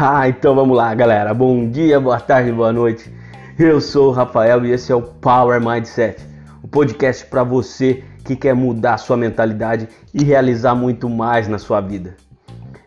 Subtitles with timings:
[0.00, 1.34] Ah, então vamos lá, galera.
[1.34, 3.12] Bom dia, boa tarde, boa noite.
[3.58, 6.24] Eu sou o Rafael e esse é o Power Mindset,
[6.62, 11.80] o podcast para você que quer mudar sua mentalidade e realizar muito mais na sua
[11.80, 12.14] vida.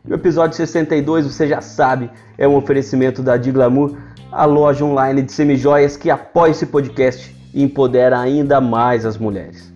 [0.08, 3.98] E o episódio 62, você já sabe, é um oferecimento da Diglamour,
[4.32, 9.71] a loja online de semijoias que apoia esse podcast e empodera ainda mais as mulheres.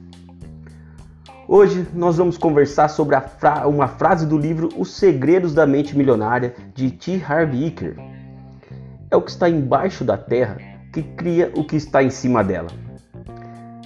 [1.47, 6.55] Hoje nós vamos conversar sobre fra uma frase do livro Os Segredos da Mente Milionária
[6.73, 7.23] de T.
[7.23, 7.95] Harv Eker.
[9.11, 10.57] É o que está embaixo da terra
[10.91, 12.69] que cria o que está em cima dela.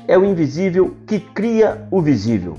[0.07, 2.55] É o invisível que cria o visível.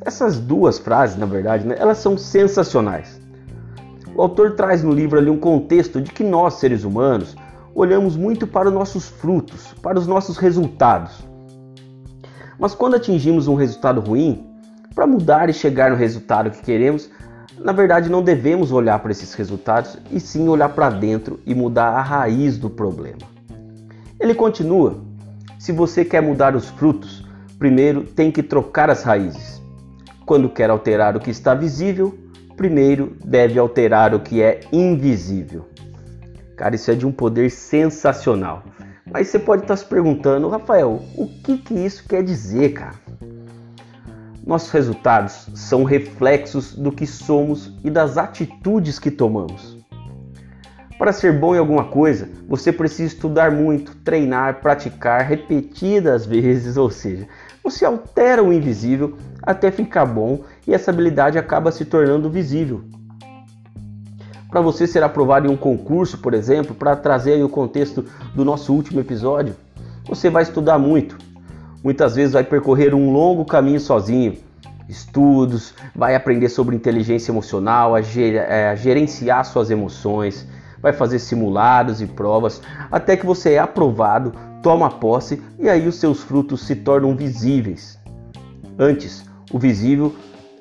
[0.00, 3.20] Essas duas frases, na verdade, né, elas são sensacionais.
[4.16, 7.36] O autor traz no livro ali um contexto de que nós, seres humanos,
[7.72, 11.27] olhamos muito para os nossos frutos, para os nossos resultados.
[12.58, 14.44] Mas quando atingimos um resultado ruim,
[14.94, 17.08] para mudar e chegar no resultado que queremos,
[17.56, 21.90] na verdade não devemos olhar para esses resultados e sim olhar para dentro e mudar
[21.90, 23.18] a raiz do problema.
[24.18, 24.96] Ele continua:
[25.58, 27.24] se você quer mudar os frutos,
[27.58, 29.62] primeiro tem que trocar as raízes.
[30.26, 32.18] Quando quer alterar o que está visível,
[32.56, 35.68] primeiro deve alterar o que é invisível.
[36.56, 38.64] Cara, isso é de um poder sensacional.
[39.10, 42.94] Mas você pode estar se perguntando, Rafael, o que, que isso quer dizer, cara?
[44.46, 49.78] Nossos resultados são reflexos do que somos e das atitudes que tomamos.
[50.98, 56.90] Para ser bom em alguma coisa, você precisa estudar muito, treinar, praticar repetidas vezes, ou
[56.90, 57.28] seja,
[57.62, 62.82] você altera o invisível até ficar bom e essa habilidade acaba se tornando visível.
[64.50, 68.04] Para você ser aprovado em um concurso, por exemplo, para trazer o contexto
[68.34, 69.54] do nosso último episódio,
[70.06, 71.18] você vai estudar muito.
[71.84, 74.38] Muitas vezes vai percorrer um longo caminho sozinho.
[74.88, 80.48] Estudos, vai aprender sobre inteligência emocional, a, ger é, a gerenciar suas emoções,
[80.80, 85.96] vai fazer simulados e provas, até que você é aprovado, toma posse e aí os
[85.96, 87.98] seus frutos se tornam visíveis.
[88.78, 90.14] Antes, o visível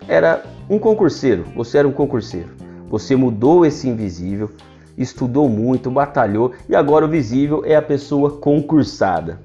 [0.10, 2.67] era um concurseiro, você era um concurseiro.
[2.90, 4.50] Você mudou esse invisível,
[4.98, 9.40] estudou muito, batalhou e agora o visível é a pessoa concursada.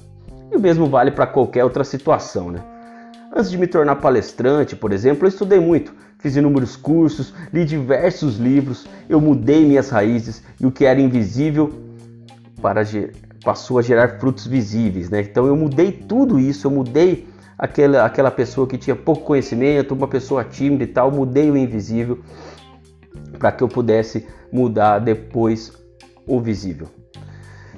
[0.50, 2.60] E o mesmo vale para qualquer outra situação, né?
[3.34, 8.36] Antes de me tornar palestrante, por exemplo, eu estudei muito, fiz inúmeros cursos, li diversos
[8.36, 11.72] livros, eu mudei minhas raízes e o que era invisível
[12.60, 12.82] para
[13.42, 15.22] passou a gerar frutos visíveis, né?
[15.22, 17.26] Então eu mudei tudo isso, eu mudei
[17.58, 22.20] aquela, aquela pessoa que tinha pouco conhecimento, uma pessoa tímida e tal, mudei o invisível
[23.38, 25.72] para que eu pudesse mudar depois
[26.26, 26.88] o visível.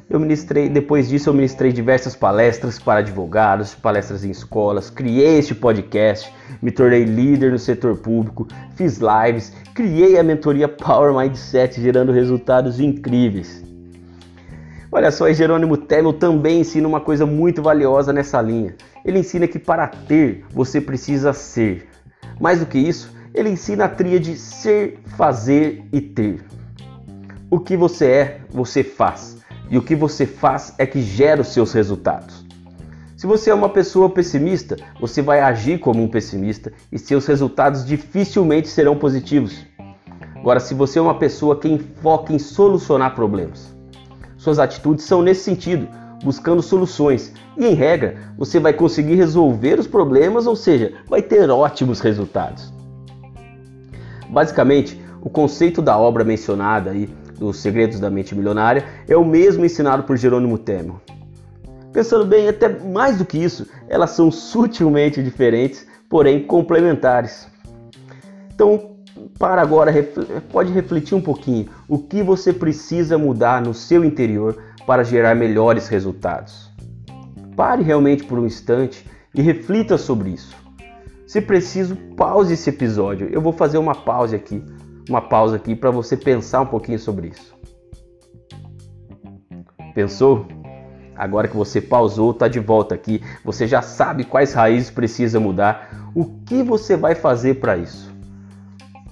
[0.08, 5.54] Eu ministrei, depois disso eu ministrei diversas palestras para advogados, palestras em escolas, criei este
[5.54, 6.30] podcast,
[6.60, 8.46] me tornei líder no setor público,
[8.76, 13.64] fiz lives, criei a mentoria Power Mindset, gerando resultados incríveis.
[14.92, 18.76] Olha só, e Jerônimo Temel também ensina uma coisa muito valiosa nessa linha.
[19.04, 21.88] Ele ensina que para ter, você precisa ser.
[22.38, 26.44] Mais do que isso, ele ensina a tríade ser, fazer e ter.
[27.50, 29.38] O que você é, você faz.
[29.68, 32.44] E o que você faz é que gera os seus resultados.
[33.16, 37.84] Se você é uma pessoa pessimista, você vai agir como um pessimista e seus resultados
[37.84, 39.66] dificilmente serão positivos.
[40.36, 43.74] Agora, se você é uma pessoa que foca em solucionar problemas,
[44.36, 45.88] suas atitudes são nesse sentido,
[46.22, 47.32] buscando soluções.
[47.56, 52.74] E em regra, você vai conseguir resolver os problemas, ou seja, vai ter ótimos resultados.
[54.34, 57.08] Basicamente, o conceito da obra mencionada aí,
[57.38, 61.00] dos Segredos da Mente Milionária, é o mesmo ensinado por Jerônimo Temel.
[61.92, 67.46] Pensando bem, até mais do que isso, elas são sutilmente diferentes, porém complementares.
[68.52, 68.96] Então,
[69.38, 69.92] para agora,
[70.50, 75.86] pode refletir um pouquinho o que você precisa mudar no seu interior para gerar melhores
[75.86, 76.72] resultados.
[77.54, 80.63] Pare realmente por um instante e reflita sobre isso.
[81.26, 83.28] Se preciso, pause esse episódio.
[83.28, 84.62] Eu vou fazer uma pausa aqui,
[85.08, 87.54] uma pausa aqui para você pensar um pouquinho sobre isso.
[89.94, 90.46] Pensou?
[91.16, 93.22] Agora que você pausou, está de volta aqui.
[93.44, 96.10] Você já sabe quais raízes precisa mudar.
[96.14, 98.12] O que você vai fazer para isso?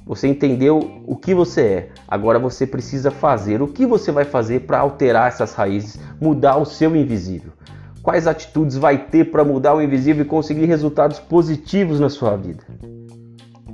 [0.05, 1.89] Você entendeu o que você é.
[2.09, 3.63] Agora você precisa fazer.
[3.63, 7.53] O que você vai fazer para alterar essas raízes, mudar o seu invisível?
[8.03, 12.65] Quais atitudes vai ter para mudar o invisível e conseguir resultados positivos na sua vida?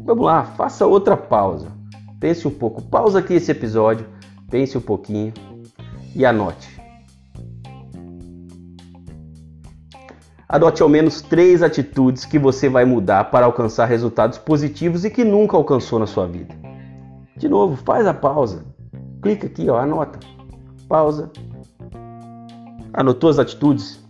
[0.04, 1.69] Vamos lá, faça outra pausa.
[2.20, 2.82] Pense um pouco.
[2.82, 4.06] Pausa aqui esse episódio,
[4.50, 5.32] pense um pouquinho
[6.14, 6.78] e anote.
[10.46, 15.24] Adote ao menos três atitudes que você vai mudar para alcançar resultados positivos e que
[15.24, 16.54] nunca alcançou na sua vida.
[17.36, 18.64] De novo, faz a pausa.
[19.22, 20.19] Clica aqui, ó, anota.
[20.86, 21.31] Pausa.
[22.92, 24.07] Anotou as atitudes?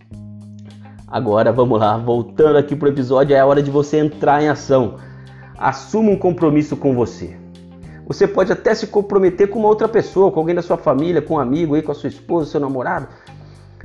[1.11, 4.97] Agora vamos lá, voltando aqui pro episódio, é a hora de você entrar em ação.
[5.57, 7.35] Assuma um compromisso com você.
[8.05, 11.33] Você pode até se comprometer com uma outra pessoa, com alguém da sua família, com
[11.33, 13.07] um amigo aí, com a sua esposa, seu namorado.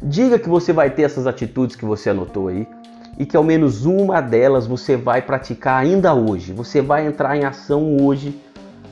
[0.02, 2.68] Diga que você vai ter essas atitudes que você anotou aí
[3.18, 6.52] e que ao menos uma delas você vai praticar ainda hoje.
[6.52, 8.38] Você vai entrar em ação hoje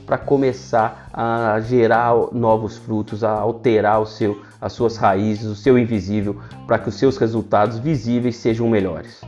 [0.05, 5.77] para começar a gerar novos frutos, a alterar o seu, as suas raízes, o seu
[5.77, 9.21] invisível, para que os seus resultados visíveis sejam melhores.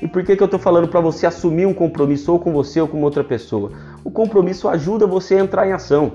[0.00, 2.80] E por que, que eu estou falando para você assumir um compromisso ou com você
[2.80, 3.72] ou com outra pessoa?
[4.04, 6.12] O compromisso ajuda você a entrar em ação.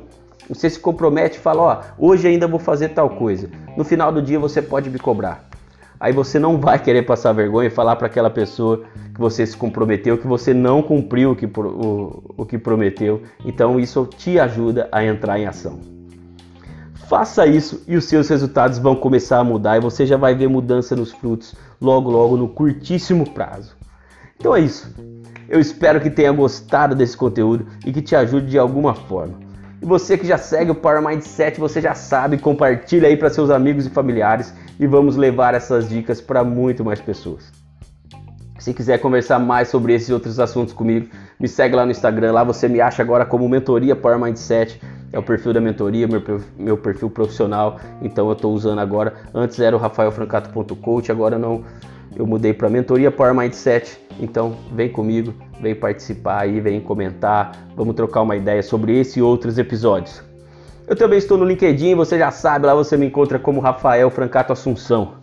[0.48, 3.50] Você se compromete e fala: Ó, hoje ainda vou fazer tal coisa.
[3.78, 5.53] No final do dia você pode me cobrar.
[6.04, 8.84] Aí você não vai querer passar vergonha e falar para aquela pessoa
[9.14, 13.22] que você se comprometeu que você não cumpriu o que, o, o que prometeu.
[13.46, 15.80] Então isso te ajuda a entrar em ação.
[17.08, 20.50] Faça isso e os seus resultados vão começar a mudar e você já vai ver
[20.50, 23.78] mudança nos frutos logo logo no curtíssimo prazo.
[24.38, 24.94] Então é isso.
[25.48, 29.40] Eu espero que tenha gostado desse conteúdo e que te ajude de alguma forma.
[29.84, 33.50] E você que já segue o Power Mindset, você já sabe, compartilha aí para seus
[33.50, 37.52] amigos e familiares e vamos levar essas dicas para muito mais pessoas.
[38.58, 42.46] Se quiser conversar mais sobre esses outros assuntos comigo, me segue lá no Instagram, lá
[42.46, 44.80] você me acha agora como Mentoria Power Mindset
[45.12, 46.24] é o perfil da mentoria, meu,
[46.58, 47.78] meu perfil profissional.
[48.02, 49.14] Então eu estou usando agora.
[49.34, 51.64] Antes era o rafaelfrancato.coach, agora não.
[52.16, 54.00] Eu mudei para mentoria Power Mindset.
[54.20, 57.52] Então vem comigo, vem participar aí, vem comentar.
[57.76, 60.22] Vamos trocar uma ideia sobre esse e outros episódios.
[60.86, 64.52] Eu também estou no LinkedIn, você já sabe, lá você me encontra como Rafael Francato
[64.52, 65.16] Assunção.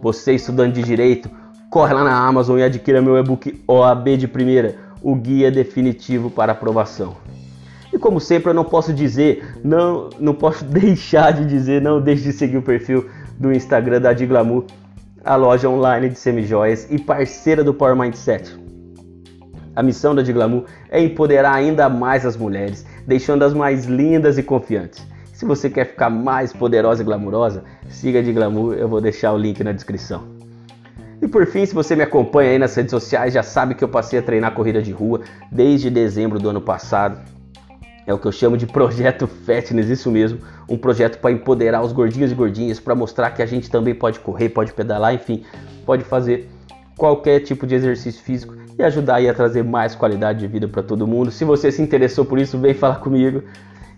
[0.00, 1.30] Você estudante de direito,
[1.70, 6.52] corre lá na Amazon e adquira meu e-book OAB de primeira, o guia definitivo para
[6.52, 7.14] aprovação.
[7.92, 12.22] E como sempre, eu não posso dizer, não, não posso deixar de dizer, não deixe
[12.22, 14.64] de seguir o perfil do Instagram da Diglamour,
[15.24, 18.58] a loja online de semijoias e parceira do Power Mindset.
[19.74, 25.06] A missão da Diglamour é empoderar ainda mais as mulheres, deixando-as mais lindas e confiantes.
[25.32, 29.38] Se você quer ficar mais poderosa e glamurosa, siga a Diglamour, eu vou deixar o
[29.38, 30.24] link na descrição.
[31.20, 33.88] E por fim, se você me acompanha aí nas redes sociais, já sabe que eu
[33.88, 35.20] passei a treinar corrida de rua
[35.50, 37.18] desde dezembro do ano passado.
[38.06, 41.92] É o que eu chamo de projeto Fatness, isso mesmo, um projeto para empoderar os
[41.92, 45.44] gordinhos e gordinhas, para mostrar que a gente também pode correr, pode pedalar, enfim,
[45.86, 46.48] pode fazer
[46.96, 51.06] qualquer tipo de exercício físico e ajudar a trazer mais qualidade de vida para todo
[51.06, 51.30] mundo.
[51.30, 53.42] Se você se interessou por isso, vem falar comigo.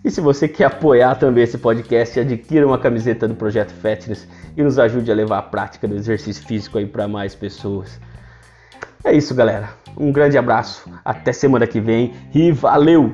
[0.03, 4.61] E se você quer apoiar também esse podcast, adquira uma camiseta do Projeto Fatness e
[4.61, 7.99] nos ajude a levar a prática do exercício físico aí para mais pessoas.
[9.03, 9.69] É isso, galera.
[9.97, 13.13] Um grande abraço, até semana que vem e valeu!